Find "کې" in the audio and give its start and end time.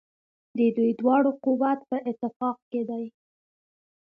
2.71-2.81